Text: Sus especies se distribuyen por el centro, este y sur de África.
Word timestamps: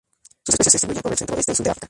Sus 0.43 0.53
especies 0.55 0.81
se 0.81 0.87
distribuyen 0.87 1.03
por 1.03 1.11
el 1.11 1.17
centro, 1.19 1.37
este 1.37 1.51
y 1.51 1.55
sur 1.55 1.63
de 1.63 1.69
África. 1.69 1.79